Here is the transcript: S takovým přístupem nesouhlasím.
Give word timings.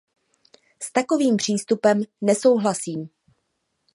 S 0.83 0.91
takovým 0.93 1.37
přístupem 1.37 2.01
nesouhlasím. 2.21 3.09